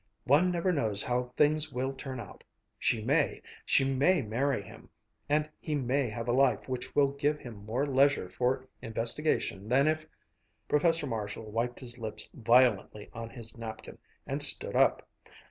one 0.23 0.49
never 0.49 0.71
knows 0.73 1.03
how 1.03 1.31
things 1.37 1.71
will 1.71 1.93
turn 1.93 2.19
out 2.19 2.43
she 2.79 3.03
may 3.03 3.39
she 3.63 3.85
may 3.85 4.19
marry 4.19 4.63
him, 4.63 4.89
and 5.29 5.47
he 5.59 5.75
may 5.75 6.09
have 6.09 6.27
a 6.27 6.31
life 6.33 6.67
which 6.67 6.95
will 6.95 7.09
give 7.11 7.37
him 7.37 7.63
more 7.67 7.85
leisure 7.85 8.27
for 8.27 8.67
investigation 8.81 9.69
than 9.69 9.87
if" 9.87 10.07
Professor 10.67 11.05
Marshall 11.05 11.51
wiped 11.51 11.79
his 11.81 11.99
lips 11.99 12.27
violently 12.33 13.11
on 13.13 13.29
his 13.29 13.55
napkin 13.59 13.99
and 14.25 14.41
stood 14.41 14.75
up. 14.75 15.07